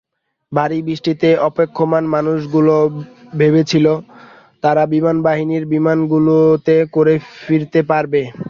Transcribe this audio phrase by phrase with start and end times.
[0.51, 2.75] ভারী বৃষ্টিতে অপেক্ষমাণ মানুষগুলো
[3.39, 3.85] ভেবেছিল,
[4.63, 7.13] তারা বিমান বাহিনীর বিমানগুলোতে করে
[7.39, 8.21] ফিরতে পারবে।